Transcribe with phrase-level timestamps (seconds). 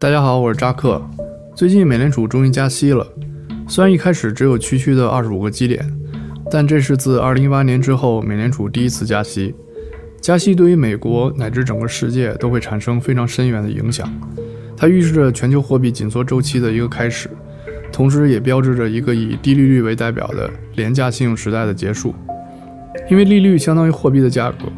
[0.00, 0.98] 大家好，我是扎克。
[1.54, 3.06] 最近美联储终于加息了，
[3.68, 5.86] 虽然一开始只有区区的二十五个基点，
[6.50, 9.54] 但这是自二零一八年之后美联储第一次加息。
[10.18, 14.10] 加息对于美国乃至整个世界都会产生非常深远的影响，
[14.74, 17.28] 它预示着全球货币紧缩周期的一个开始，
[17.92, 22.14] 同时也标志着一个以低利率为代表的廉价信用时代的结束。
[23.10, 24.72] 因为利率相当于货币的价格，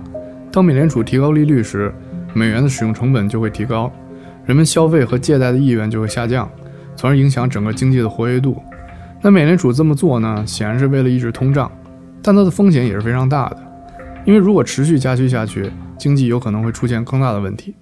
[0.51, 1.95] 当美联储提高利率时，
[2.35, 3.89] 美元的使用成本就会提高。
[4.45, 6.51] 人们消费和借贷的意愿就会下降，
[6.97, 8.61] 从而影响整个经济的活跃度。
[9.21, 11.71] 那美联储这么做呢，显然是为了抑制通胀，
[12.23, 13.57] 但它的风险也是非常大的，
[14.25, 17.75] 因为如果持续加息下去，经济有可能会出现更大的问题。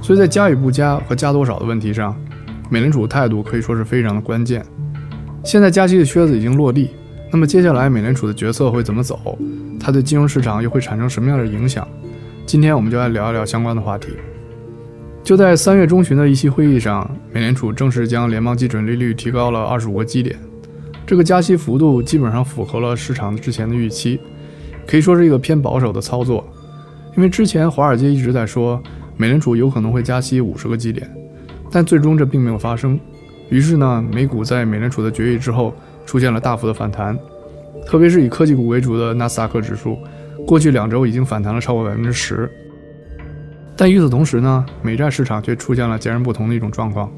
[0.00, 2.14] 所以在加与不加和加多少的问题上，
[2.70, 4.64] 美联储的态度可以说是非常的关键。
[5.42, 6.90] 现在加息的靴子已经落地，
[7.32, 9.36] 那么接下来美联储的决策会怎么走？
[9.80, 11.86] 它对金融市场又会产生什么样的影响？
[12.46, 14.08] 今天我们就来聊一聊相关的话题。
[15.28, 20.34] 就在三月中旬的一期会议上，美联储正式将联邦基准利率提高了二十五个基点。
[21.06, 24.18] 这个加息幅度基本上符合了市场之前的预期，
[24.86, 26.42] 可以说是一个偏保守的操作。
[27.14, 28.82] 因为之前华尔街一直在说
[29.18, 31.06] 美联储有可能会加息五十个基点，
[31.70, 32.98] 但最终这并没有发生。
[33.50, 35.74] 于是呢，美股在美联储的决议之后
[36.06, 37.14] 出现了大幅的反弹，
[37.86, 39.98] 特别是以科技股为主的纳斯达克指数，
[40.46, 42.50] 过去两周已经反弹了超过百分之十。
[43.80, 47.08] 但与此同时呢，美债市场却出现了截然不同的一种状况。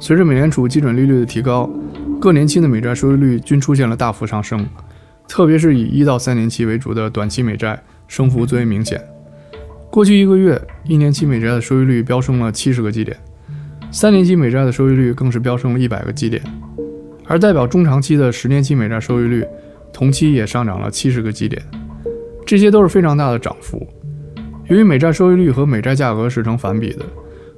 [0.00, 1.70] 随着美联储基准利率的提高，
[2.20, 4.66] 各年期的美债收益率均出现了大幅上升，
[5.28, 9.00] 特别是以一到三年期为主的短期美债升幅最为明显。
[9.88, 13.16] 过去一个月，一年期美债的收益率飙升了七十个基点，
[13.92, 16.42] 三年期美债的收益率更是飙升了一百个基点，
[17.24, 19.46] 而代表中长期的十年期美债收益率
[19.92, 21.62] 同期也上涨了七十个基点，
[22.44, 23.86] 这些都是非常大的涨幅。
[24.68, 27.04] 由于美债收益率和美债价格是成反比的，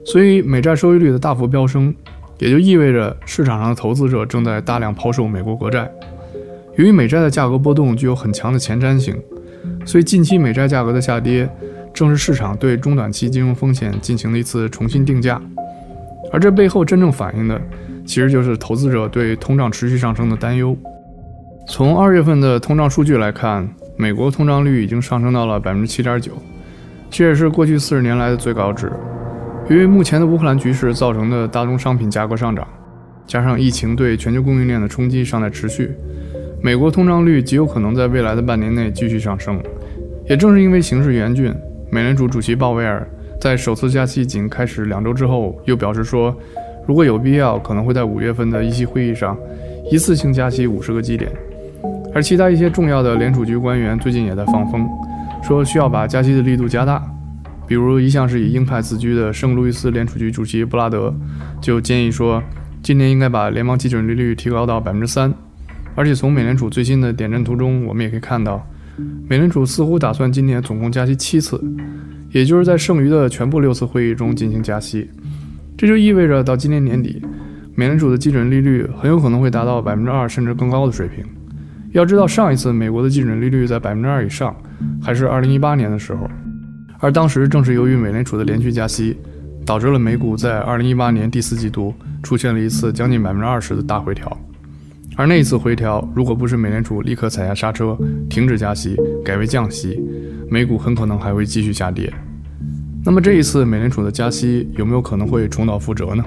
[0.05, 1.93] 所以美债收益率的大幅飙升，
[2.39, 5.91] 也就意味着市场上的投资者正在大量抛售美国国债。
[6.77, 9.15] 由于美债的价格波动具有很强的前瞻性，
[9.85, 11.51] 所以近期美债价格的下跌，
[11.93, 15.43] 正是市场对中短期金融风险进行的一次重新定价。
[16.33, 17.61] 而这背后真正反映的，
[18.07, 20.77] 其实就是投资者对通胀持续上升的担忧。
[21.67, 26.31] 从二月份的通胀数据来看，美国通胀率已经上升到了百分之七点九。
[27.11, 28.91] 这也是过去四十年来的最高值。
[29.69, 32.67] 由于目前的乌克兰局势造成的大宗商品价格上涨，
[33.27, 35.93] 加上疫情对全球供应链的冲击尚在持续，
[36.63, 39.61] 美国通胀率极有可能在未来的半年内继续上升。
[40.29, 41.53] 也正是因为形势严峻，
[41.91, 43.07] 美联储主席鲍威尔
[43.41, 46.35] 在首次加息仅开始两周之后，又表示说，
[46.87, 49.37] 如果有必要，可能会在五月份的一期会议上
[49.91, 51.31] 一次性加息五十个基点。
[52.15, 54.89] 而其他一些重要的联储局官员最近也在放风。
[55.43, 57.03] 说需要把加息的力度加大，
[57.67, 61.15] 比如一向是以鹰派自居的圣路易斯联储局主席布拉德
[61.61, 62.43] 就建议说，
[62.83, 65.33] 今年应该把联邦基准利率提高到百分之三。
[65.97, 68.65] 而且从美联储最新的点阵图中，我们也可以看到，
[69.29, 71.61] 美联储似乎打算今年总共加息七次，
[72.31, 75.11] 也就是在剩余的全部六次会议中进行加息。
[75.77, 77.21] 这就意味着到今年年底，
[77.75, 81.25] 美联储的基准利率很有可能会达到百分之二甚至更高的水平。
[81.93, 84.55] 要知道，上一次美国的基准利率在百分之二以上，
[85.03, 86.31] 还是二零一八年的时候，
[87.01, 89.17] 而当时正是由于美联储的连续加息，
[89.67, 91.93] 导致了美股在二零一八年第四季度
[92.23, 94.37] 出现了一次将近百分之二十的大回调。
[95.17, 100.01] 而那一次回调，如果不是美联储立刻踩下刹车，停止加息，改为降息，
[100.49, 102.13] 美股很可能还会继续下跌。
[103.05, 106.25] 那么这一次美联储的加息有没有可能会重蹈覆辙呢？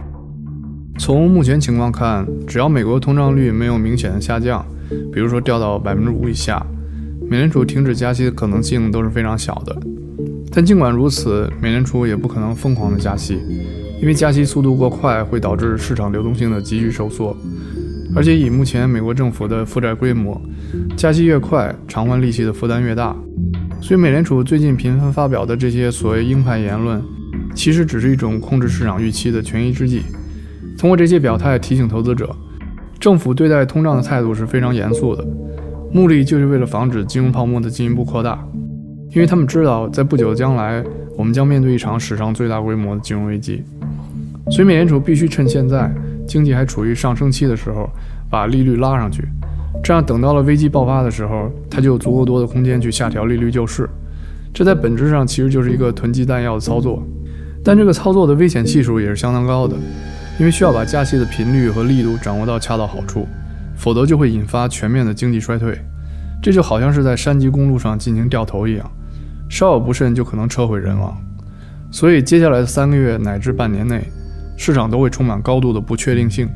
[1.00, 4.66] 从目前情况看，只要美国通胀率没有明显的下降，
[5.12, 6.66] 比如说掉到百分之五以下，
[7.28, 9.76] 美联储停止加息的可能性都是非常小的。
[10.52, 13.40] 但尽管如此，美联储也不可能疯狂的加息，
[14.00, 17.36] 因为加息速度过快会导致市场流动性的急剧收缩，
[18.16, 20.40] 而且以目前美国政府的负债规模，
[20.96, 23.16] 加息越快，偿还利息的负担越大。
[23.82, 27.02] 所以美联储最近频繁发表的这些所谓鹰派言论，
[27.56, 30.04] 其实只是一种控制市场预期的权宜之计。
[30.84, 32.36] 通过这些表态提醒投资者，
[33.00, 35.26] 政府对待通胀的态度是非常严肃的，
[35.94, 38.46] 目的就是为了防止金融泡沫的进一步扩大，
[39.12, 40.84] 因为他们知道在不久的将来，
[41.18, 43.64] 我们将面对一场史上最大规模的金融危机，
[44.52, 45.90] 所以美联储必须趁现在
[46.28, 47.90] 经济还处于上升期的时候，
[48.30, 49.24] 把利率拉上去，
[49.82, 53.90] 这样等到了危机爆发的时候，它就有足够多的空间去下调利率救市，
[54.54, 57.02] 这在本质上其实就是一个囤积弹药的操作，
[57.64, 59.78] 但这个操作的危险系数也是相当高的。
[60.40, 63.28] 因为需要把加息的频率和力度掌握到恰到好处，
[63.76, 65.78] 否则就会引发全面的经济衰退。
[66.42, 68.92] 这就好像是在山脊公路上进行掉头一样，
[69.50, 71.16] 稍有不慎就可能车毁人亡。
[71.92, 74.04] 所以接下来的三个月乃至半年内，
[74.58, 76.50] 市场都会充满高度的不确定性。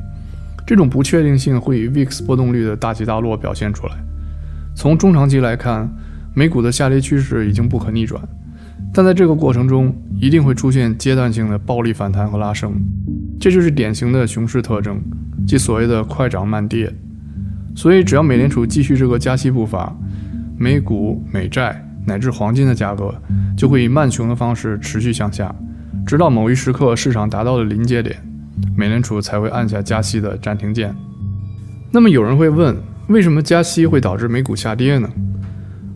[0.66, 3.94] 这种不确定性会以 VIX 波动率的大起大落表现出来。
[4.76, 5.90] 从中长期来看，
[6.34, 8.22] 美股的下跌趋势已经不可逆转，
[8.94, 12.74] 但在这个过程中一定会出现阶段性的暴力反弹和拉升，
[13.48, 15.02] 这就是典型的熊市特征，
[15.48, 16.94] 即所谓的快涨慢跌。
[17.78, 19.96] 所以，只要美联储继续这个加息步伐，
[20.58, 23.16] 美股、美债乃至黄金的价格
[23.56, 25.56] 就会以慢熊的方式持续向下，
[26.06, 28.18] 直到某一时刻市场达到了临界点。
[28.76, 30.94] 美联储才会按下加息的暂停键。
[31.90, 32.76] 那么有人会问，
[33.08, 35.10] 为什么加息会导致美股下跌呢？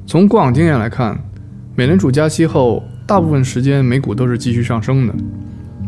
[0.08, 1.20] 从过往经验来看，
[1.76, 5.14] 美联储加息后，大部分时间美股都是继续上升的。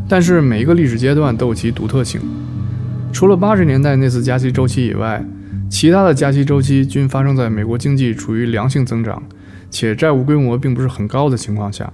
[0.08, 2.22] 但是每一个历史阶段都有其独特性。
[3.12, 5.24] 除了八十年代那次加息周期以外，
[5.70, 9.22] 其他的加息周期均发生在美国经济处于良性增长，
[9.70, 11.92] 且债务规模并不是很高的情况下。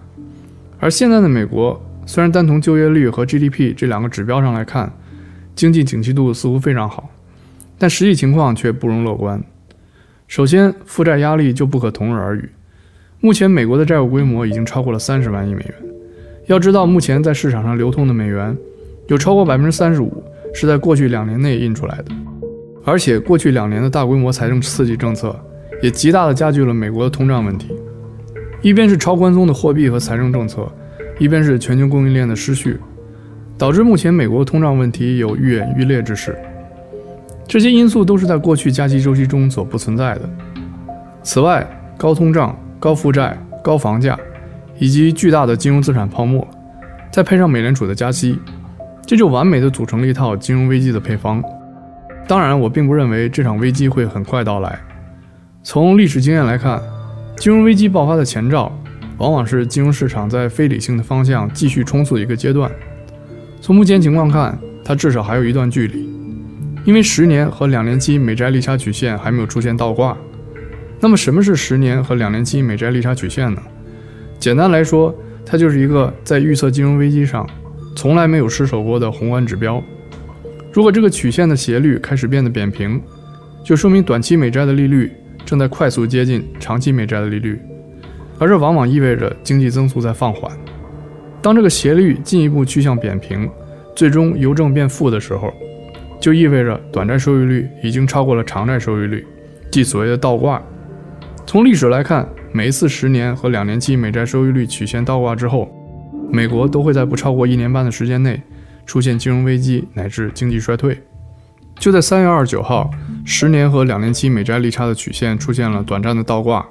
[0.79, 1.85] 而现在的美国。
[2.05, 4.91] 虽然单从就业率和 GDP 这两个指标上来看，
[5.53, 7.11] 经济景气度似乎非常好，
[7.77, 9.43] 但实际情况却不容乐观。
[10.27, 12.49] 首先，负债压力就不可同日而语。
[13.19, 15.88] 目前，美国的债务规模已经超过了三十万亿美元。
[16.49, 18.57] 要知道，目前在市场上流通的美元，
[19.05, 22.05] 有超过百分之三十五是在过去两年内印出来的。
[22.83, 25.39] 而且，过去两年的大规模财政刺激政策，
[25.79, 27.67] 也极大的加剧了美国的通胀问题。
[28.63, 30.67] 一边是超宽松的货币和财政政策。
[31.19, 32.79] 一边是全球供应链的失序，
[33.55, 36.35] 导致目前美国通胀问题有愈演愈烈之势。
[37.45, 40.21] 这些因素都是在过去加息周期中所不存在的。
[41.21, 44.17] 此外，高通胀、高负债、高房价，
[44.79, 46.47] 以及巨大的金融资产泡沫，
[47.11, 48.39] 再配上美联储的加息，
[49.05, 51.43] 这就完美的组成了一套金融危机的配方。
[52.27, 54.79] 当然，我并不认为这场危机会很快到来。
[55.61, 56.81] 从历史经验来看，
[57.37, 58.71] 金融危机爆发的前兆。
[59.17, 62.71] 往往是金融市场在非理性的方向继续冲刺的一个阶段。
[63.59, 66.09] 从目前情况看，它至少还有一段距离，
[66.85, 70.17] 因为十年和两年期美债利差曲线还没有出现倒挂。
[71.01, 73.61] 那么，什么是十年和两年期美债利差曲线呢？
[74.39, 75.13] 简单来说，
[75.45, 77.47] 它就是一个在预测金融危机上
[77.95, 79.83] 从来没有失手过的宏观指标。
[80.71, 83.01] 如果这个曲线的斜率开始变得扁平，
[83.63, 85.11] 就说明短期美债的利率
[85.45, 87.59] 正在快速接近长期美债的利率。
[88.37, 90.49] 而这往往意味着经济增速在放缓。
[91.41, 93.49] 当这个斜率进一步趋向扁平，
[93.95, 95.51] 最终由正变负的时候，
[96.21, 99.25] 就意味着短债收益率已经超过了长债收益率，
[99.69, 100.61] 即所谓的倒挂。
[101.45, 105.69] 从历史来看，每一次十年和两年期美债收益率曲线倒挂之后，
[106.31, 108.41] 美国都会在不超过一年半的时间内
[108.85, 110.97] 出现金融危机乃至经济衰退。
[111.79, 112.89] 就在三月二十九号，
[113.23, 116.65] 十年和两年期美债利差的曲线出现了短暂的倒挂。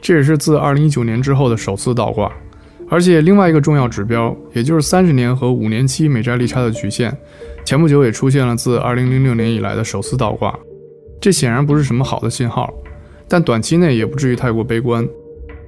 [0.00, 2.32] 这也是自2019年之后的首次倒挂，
[2.88, 7.16] 而且另外一个重要指标，也就是三十年和五年期美债利差的曲线，
[7.64, 10.56] 前不久也出现了自2006年以来的首次倒挂。
[11.20, 12.72] 这显然不是什么好的信号，
[13.28, 15.06] 但短期内也不至于太过悲观。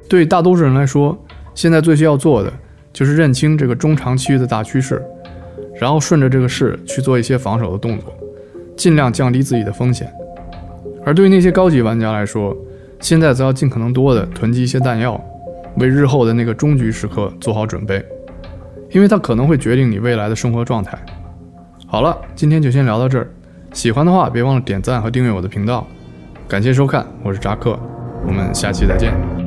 [0.09, 1.17] 对大多数人来说，
[1.55, 2.53] 现在最需要做的
[2.93, 5.01] 就是认清这个中长期的大趋势，
[5.81, 8.13] 然后顺着这个势去做一些防守的动作，
[8.77, 10.11] 尽量降低自己的风险。
[11.05, 12.57] 而对于那些高级玩家来说，
[12.99, 15.19] 现在则要尽可能多的囤积一些弹药，
[15.77, 18.05] 为日后的那个终局时刻做好准备，
[18.91, 20.99] 因为它可能会决定你未来的生活状态。
[21.87, 23.31] 好了，今天就先聊到这儿，
[23.73, 25.87] 喜欢的话别忘了点赞和订阅我的频道。
[26.51, 27.79] 感谢收看，我是扎克，
[28.27, 29.40] 我们下期再见。